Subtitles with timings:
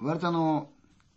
[0.00, 0.70] 割とあの、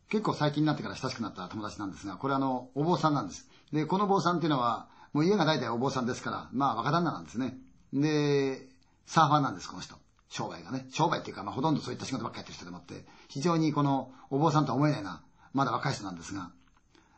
[0.09, 3.49] 結構最近になってから親しくなった友達なんですが、これあの、お坊さんなんです。
[3.71, 7.57] で、この坊さんっていうのは、もう家が大体お坊さんですから、まあ若旦那なんですね。
[7.93, 8.67] で、
[9.05, 9.95] サーファーなんです、この人。
[10.29, 10.87] 商売がね。
[10.91, 15.23] 商売っていうか、まあほとんどそういった仕事ばっかりやってる人でもって、非常にこのお坊さんとは思えないな、
[15.53, 16.51] まだ若い人なんですが。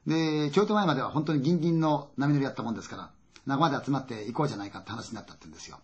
[0.05, 3.11] で、ちょいと前までは本当にギンギンの波乗りやったもんですから、
[3.45, 5.79] 仲間で集まって行こうじゃないかって話になったって言うんですよ。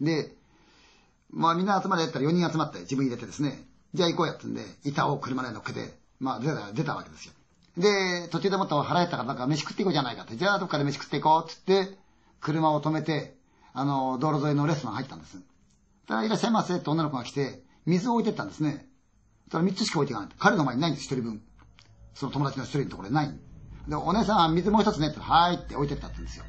[0.00, 0.36] で、
[1.30, 7.32] まあみんな集まりやったら4人集まって自分入れてですね、じゃあ行こうやってんで、板を車で乗っけて、まあ出た、出たわけですよ。
[7.78, 11.98] で、途中でもっと腹減ったからなんか飯食っていこうじゃないかって、じゃあどっかで飯食っていこうって言って、
[12.40, 13.36] 車を止めて、
[13.72, 15.38] あの、道路沿いのレストラン入ったんです。
[16.06, 18.86] たらいらっしゃいませって女の子が来て、水を置いてったんですね。
[19.50, 20.30] たら3つしか置いていかない。
[20.38, 21.42] 彼の前にないんです、一人分。
[22.14, 23.38] その友達の一人のところでない。
[23.88, 26.44] で、お姉さん、水もう一つねって、はいって置いてったんですよ。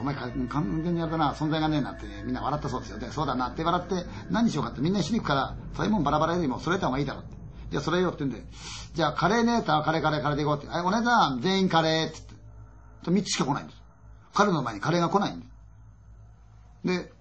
[0.00, 2.98] お前完全にやるな、存在がねえなって、ね、みんな笑ったそうですよ。
[2.98, 3.94] で、そうだなって笑って、
[4.30, 7.36] 何しようかってみんな一緒に行くから、そういうもんバラバラよりも揃えた方がいいだろうって。
[7.70, 8.44] じゃあそれよって言うんで、
[8.94, 10.68] じゃあカレーねえたカレーカレーカレーで行こうって。
[10.68, 12.34] はい、お姉さん、全員カレーって言って。
[13.04, 13.82] と3つしか来ないんです。
[14.34, 15.52] 彼の前にカレーが来ないんです。
[16.84, 17.12] で、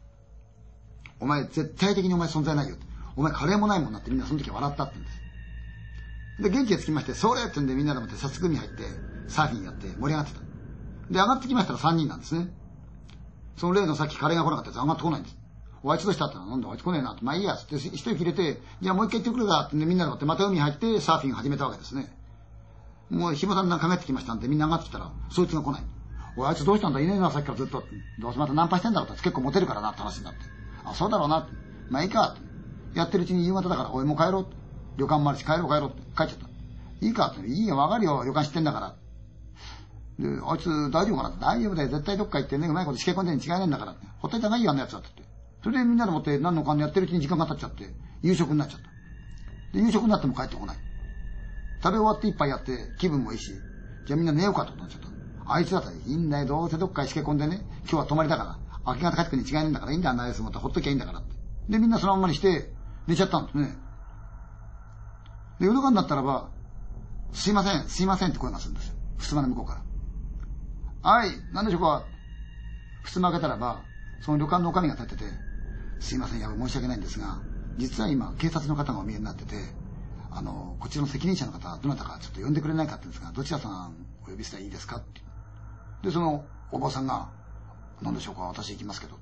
[1.20, 2.86] お前絶対的にお前存在ないよって。
[3.16, 5.26] お前カレーもないもんなってみんなその時笑ったって言うんです。
[6.44, 8.84] で、元気がつきまして、それって言うんでみんなでもって早速海入って、
[9.28, 10.40] サーフィンやって盛り上がってた。
[10.40, 10.46] で、
[11.14, 12.50] 上がってきましたら3人なんですね。
[13.58, 15.38] その例のさっきカレーが来なかったやつ上がってこないんです。
[15.84, 17.24] おあいつどうしたってなんだあいつ来ねえなって。
[17.24, 22.12] まあいいや、つって一息入れて、じゃあもう一回行ってくるかってみんなでってまた海入ってサーフィン始めたわけですね。
[23.10, 25.84] もう紐だんだんかってきましたんでみんな上がってきたら、そいつが来ない。
[26.38, 27.00] おあいつどうしたんだ？
[27.00, 27.88] いねえなさっきからずっと。
[28.20, 30.40] どうせまたナンパしてんだろうって結構モテるからなって話になって。
[30.84, 31.54] あ、そうだろうなって。
[31.90, 33.00] まあいいかって。
[33.00, 34.48] やってるうちに夕方だから、おいもう帰ろう。
[34.98, 36.48] 旅館もあるし帰ろう帰ろうって帰っちゃった。
[37.06, 37.48] いいかって。
[37.48, 38.24] いいよ、わかるよ。
[38.26, 38.96] 旅館知ってんだから。
[40.20, 41.36] で、あいつ大丈夫かな？
[41.40, 41.90] 大丈夫だよ。
[41.90, 43.96] 絶対どっか行ってね、うまいことしけ込んでるに違いないんだから。
[44.20, 45.10] ほっといた方がいいよ、あんなやつだって。
[45.64, 48.88] それでみんなでもって何のかんやってるうちに時間が経っちゃって、夕食になっちゃった。
[49.78, 50.78] で、夕食になっても帰ってこない。
[51.84, 53.52] 食べ終わって一杯やって気分もいいし、
[54.08, 55.08] じゃあみんな寝ようかと思っちゃった。
[55.54, 56.46] あいつだったらいいんだよ。
[56.46, 61.36] どうせどっかしけ込んでね、今日は泊まりだから、明け方帰ってくるに違いないんだからいいんだよ、あんなやつもってほっときゃいいんだからって。
[61.70, 62.72] で、みんなそのままにして
[63.08, 63.76] 寝ちゃったんですね。
[65.60, 66.50] で、夜中になったらば、
[67.34, 68.96] すいません、すいませんって声がするんですよ。
[69.20, 69.85] 襖の向こうから。
[71.08, 72.08] はい、何でしょうか。
[73.04, 73.86] 襖開けたらば、
[74.22, 75.32] その旅館の女将が立ってて、
[76.00, 77.44] すいません、や申し訳ないんですが、
[77.78, 79.56] 実は今、警察の方がお見えになってて、
[80.32, 84.98] あの、こちらの責任者の方、どなたかちょっと呼んでくれないかって言うんですが、どちらさんお呼びしたらいいですか？
[84.98, 85.22] って。
[86.02, 87.30] で、そのお坊さんが、
[88.02, 89.20] 何でしょうか、私行きますけど。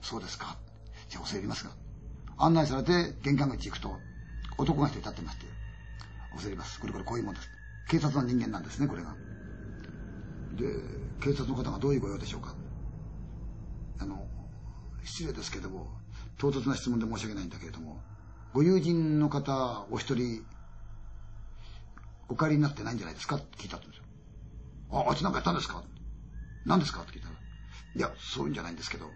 [0.00, 0.56] そうですか。
[1.10, 1.72] じゃあ、お世話入りますが。
[2.38, 4.00] 案内されて、玄関口行くと、
[4.56, 5.44] 男が一人立ってまして、
[6.32, 6.80] お世話入ります。
[6.80, 7.50] これこれこういうもんです。
[7.86, 9.14] 警察の人間なんですね、これが。
[10.54, 10.64] で、
[11.20, 12.54] 警察の方がどういうご用でしょうか。
[14.00, 14.26] あの、
[15.04, 15.88] 失礼ですけども、
[16.38, 18.00] 唐突な質問で申し訳ないんだけれども、
[18.52, 20.44] ご友人の方お一人、
[22.28, 23.36] お帰りになってないんじゃないですか？
[23.36, 24.02] って聞いたんですよ。
[24.90, 25.82] あ、あいつなんかやったんですか？
[26.66, 27.02] 何ですか？
[27.02, 29.10] って聞いたら、いや、そういうんじゃないんですけど、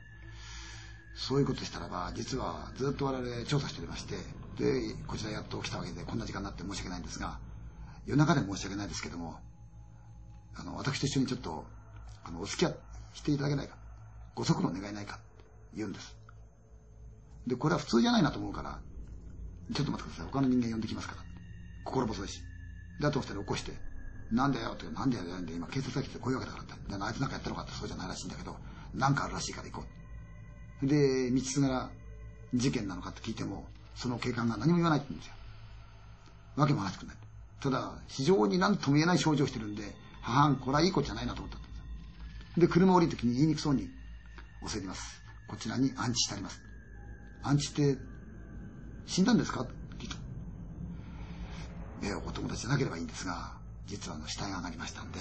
[1.15, 4.17] そういうことしたらば、実はずっと我々調査しておりまして、
[4.59, 7.39] で、こちらやっと来たわけで、こんな時間になって申し訳ないんですが、
[8.07, 9.39] 夜中で申し訳ないですけども、
[10.57, 11.67] あの、私と一緒にちょっと、
[12.25, 12.77] あの、お付き合い
[13.15, 13.77] していただけないか。
[14.35, 15.19] ご足労願いないか。
[15.75, 16.17] 言うんです。
[17.47, 18.81] で、これは普通じゃないなと思うから、
[19.75, 20.27] ちょっと待ってください。
[20.33, 21.23] 他の人間呼んできますから。
[21.85, 22.43] 心細いし。
[23.01, 23.73] で、あと二人起こして、
[24.31, 27.05] なんだよって、なんだよって、今警察が来てこういうわけだからって。
[27.05, 28.57] あいつなんかやったのかってそうじゃないらしいんだけど、
[28.95, 29.87] なんかあるらしいから行こ
[30.83, 30.87] う。
[30.87, 31.91] で、道すがら
[32.55, 35.35] 事件なのかって聞いても、その警官が何も言わないって言うんですよ。
[36.57, 37.17] わけも話しくない。
[37.61, 41.62] ただ、非常に何とも言えない症状をしてるんで、母ん、これはいい子じゃないなと思った
[42.57, 43.89] で、車降りるときに言いにくそうに、
[44.61, 45.23] 教えります。
[45.47, 46.63] こちらに安置してあります。
[47.43, 47.99] 安置って、
[49.07, 49.63] 死んだんですか？
[49.63, 50.17] って聞いた。
[52.07, 53.55] え、お友達じゃなければいいんですが、
[53.87, 55.19] 実はあの死体が上がりましたんで、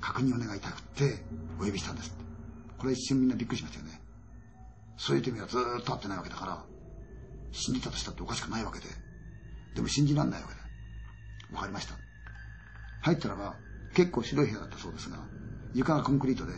[0.00, 1.24] 確認を願いたくって、
[1.58, 2.14] お呼びしたんです。
[2.76, 4.00] これ一瞬みんなびっくりしましたよね。
[4.96, 6.64] そういう手にはずーっと会ってないわけだから、
[7.52, 8.86] 死んでたとしたっておかしくないわけで。
[9.74, 10.60] でも信じらんないわけで。
[11.54, 11.94] わかりました。
[13.00, 13.56] 入ったらば、
[13.94, 15.18] 結構白い部屋だったそうですが、
[15.74, 16.52] 床がコンクリートで、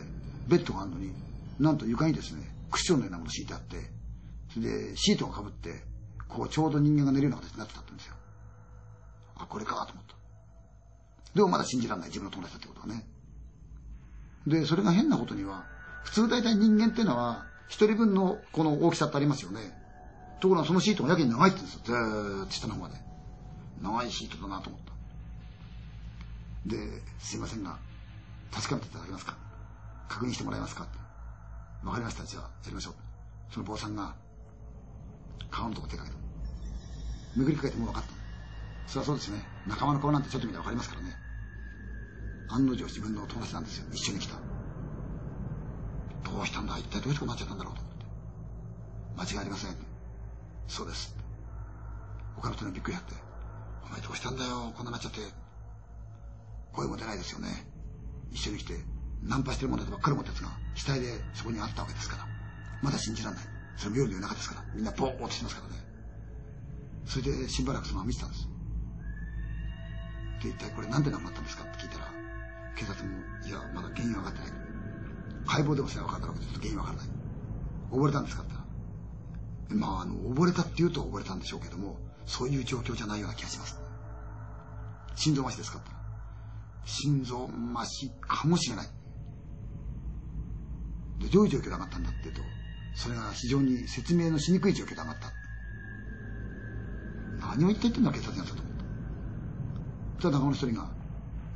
[0.47, 1.11] ベッドがあるのに、
[1.59, 3.77] なんと床にですね、クッションのようなもの敷いてあって、
[4.53, 5.83] それでシートが被って、
[6.27, 8.15] こうちょうど人間が寝るような形になってたんですよ。
[9.35, 10.15] あ、これかと思った。
[11.33, 13.07] でもまだ信じられない自分の友達だってことがね。
[14.45, 15.65] で、それが変なことには、
[16.03, 19.59] 普通大体人間っていうのは、一人分のこの大きさってありますよね。
[20.39, 21.95] ところがそのシートがやけに長いって言うんですよ。
[21.97, 22.95] ずーっと下の方まで。
[23.81, 26.75] 長いシートだなと思った。
[26.75, 27.77] で、すいませんが、
[28.51, 29.37] 確かめていただけますか？
[30.07, 30.87] 確認してもらえますか？
[31.83, 32.23] わかりました。
[32.25, 32.95] じゃあ、やりましょう。
[33.53, 34.15] その坊さんが、
[35.51, 36.15] 顔のとこ手かけた。
[37.35, 38.09] めぐりかけてもう分かった。
[38.87, 39.41] そりゃそうですね。
[39.67, 41.15] 仲間の顔なんてちょっと見たらわかりますからね。
[42.49, 43.85] 案の定自分の友達なんですよ。
[43.91, 44.35] 一緒に来た。
[46.23, 46.77] どうしたんだ？
[46.77, 47.93] 一体どういうことになっちゃったんだろうと思っ
[49.25, 49.33] て。
[49.33, 49.75] 間違いありません。
[50.67, 51.15] そうです。
[52.35, 53.13] 他の人にびっくりやって。
[53.85, 54.73] お前どうしたんだよ？
[54.75, 55.19] こんなになっちゃって。
[56.73, 57.67] 声も出ないですよね。
[58.31, 58.73] 一緒に来て、
[59.23, 62.27] ナンパしてるもんだとばっかり思ったやつが、死体でそこにあったわけですから。
[62.81, 63.43] まだ信じらんない。
[63.75, 64.65] それも夜の夜中ですから。
[64.75, 65.81] みんなボーっとしてますからね。
[67.05, 68.47] それでしばらくそのまま見てたんです。
[70.43, 72.11] で、一体これなんで亡くなったんですかって聞いたら、
[72.75, 74.51] 警察も、いや、まだ原因は分かってない。
[75.47, 77.07] 解剖でもしない分かったわけでちょっと原因分からない。
[77.91, 78.51] 溺れたんですかって
[79.69, 83.79] 言ったら、まあ、あの、溺れたって言うと溺れたんでしょうけども、そういう状況じゃないような気がします。
[85.15, 85.96] 心臓麻痺ですかって
[86.87, 88.87] 心臓麻痺かもしれない。
[91.19, 92.41] で、どういう状況で上がったんだってと、
[92.95, 95.31] それが非常に説明のしにくい状況で上がった。
[97.39, 98.83] 何を言って言ってんだ警察になったと思った。
[100.15, 100.89] そしたら仲間の一人が、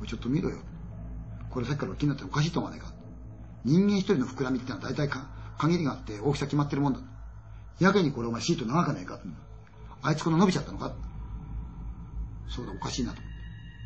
[0.06, 0.58] ちょっと見ろよ。
[1.48, 2.92] これさっきから気になっておかしいと思わないか。
[3.64, 7.00] 人間一人の膨らみってのは大体か限りがあって大きさ決まってるもんだ。
[7.80, 9.18] やけにこれお前シート長くないか。
[10.02, 10.94] あいつこの伸びちゃったのか
[12.48, 13.31] そうだ、おかしいなと。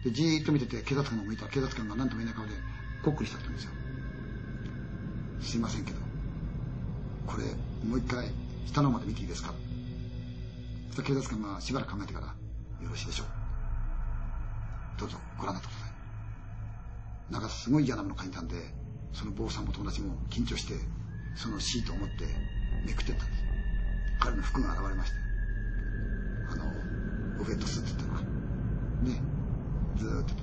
[0.06, 2.54] で、じーっと見てて警察官が向いたら警察官が何とも言えない顔で
[3.02, 3.72] こっくりしたって言うんですよ。
[5.40, 5.98] すいませんけど、
[7.26, 7.42] これ
[7.88, 8.30] もう一回
[8.66, 9.52] 下の方まで見ていいですか？
[10.90, 12.34] そしたら警察官がしばらく考えてから、よ
[12.88, 13.26] ろしいでしょう。
[15.00, 17.32] どうぞご覧になってください。
[17.32, 18.54] なんかすごい嫌なもの書いたんで、
[19.12, 20.74] その坊さんも友達も緊張して、
[21.34, 22.14] そのシートを持って
[22.86, 23.42] めくってったんです。
[24.20, 25.16] 彼の服が現れまして、
[26.52, 26.64] あの、
[27.40, 29.20] オフェットスーツって言ったのが、ね、
[29.96, 30.34] ずーっと。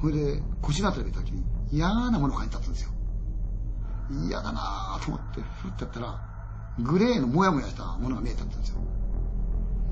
[0.00, 2.90] ほいで、腰のあたり見た時に嫌なものが書いてあったんですよ。
[4.28, 6.20] 嫌だなぁと思って、ふってやったら、
[6.78, 8.78] グレーのもやもやしたものが見えたんですよ。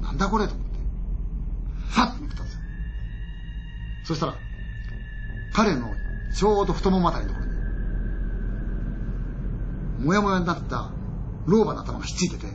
[0.00, 0.78] なんだこれと思って、
[1.90, 2.61] はっと見てたんですよ。
[4.05, 4.37] そしたら、
[5.52, 5.94] 彼の
[6.34, 7.55] ちょうど太ももあたりのところに、
[10.05, 10.90] もやもやになった
[11.46, 12.52] 老婆の頭がひっついてて、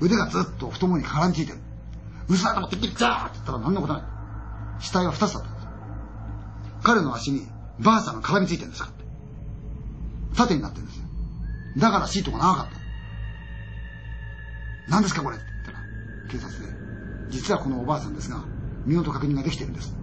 [0.00, 1.58] 腕がずっと太ももに絡みついてる。
[2.28, 4.02] 嘘だと思ってピッチャーって言ったら何のことない。
[4.80, 5.66] 死体は二つだったんです。
[6.82, 7.46] 彼の足に
[7.78, 9.04] ばあさんが絡みついてるんですかって。
[10.36, 11.04] 縦になってるんですよ。
[11.78, 12.82] だからシートが長かった。
[14.88, 15.78] 何ですかこれって言ったら、
[16.30, 16.72] 警察で、
[17.30, 18.44] 実はこのおばあさんですが、
[18.84, 19.96] 身元確認ができてるんです。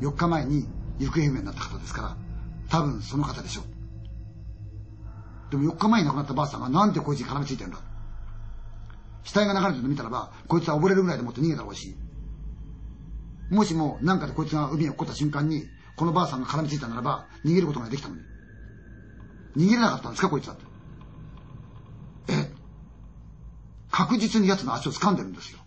[0.00, 0.68] 4日前に
[0.98, 2.16] 行方不明になった方ですから、
[2.68, 3.64] 多分その方でしょう。
[5.50, 7.78] でも4日前に亡くなったばあさんがなんでこいつに絡みついてるんだ
[9.24, 11.96] 死体が流れてるの見たらば、こいつは溺れるぐらいでもって逃げたろうしい、
[13.50, 18.22] もしも何かでこいつが海に落っこった瞬間に、このばあさんが絡みついたならば、逃げることができたのに。
[19.56, 20.64] 逃げれなかったんですか、こいつはって。
[22.28, 22.52] え
[23.90, 25.58] 確実に奴の足を掴んでるんですよ。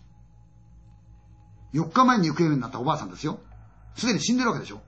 [1.74, 3.40] 4日前に行方不明になったおばあさんですよ。
[3.96, 4.80] すでに死んでるわけでしょ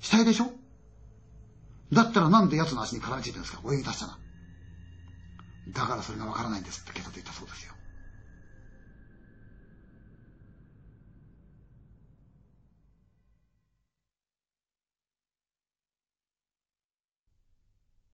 [0.00, 0.52] 死体でしょ
[1.92, 4.18] だったらなんで奴の足に絡みついてるんですか泳ぎ出したら。
[5.68, 7.74] だからそれがわからないんですって警察言ったそうですよ。